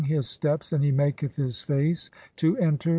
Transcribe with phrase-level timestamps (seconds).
[0.05, 2.89] his steps and he maketh his face to enter